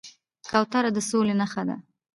کوتره 0.49 0.89
د 0.93 0.97
سولې 1.09 1.33
نښه 1.41 1.63
ده 1.67 1.77